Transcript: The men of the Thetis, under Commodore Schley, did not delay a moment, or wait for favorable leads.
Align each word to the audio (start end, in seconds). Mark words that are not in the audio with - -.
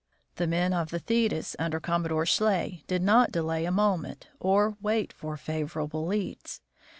The 0.37 0.47
men 0.47 0.73
of 0.73 0.89
the 0.89 0.97
Thetis, 0.97 1.55
under 1.59 1.79
Commodore 1.79 2.25
Schley, 2.25 2.83
did 2.87 3.03
not 3.03 3.31
delay 3.31 3.65
a 3.65 3.71
moment, 3.71 4.29
or 4.39 4.75
wait 4.81 5.13
for 5.13 5.37
favorable 5.37 6.07
leads. 6.07 6.59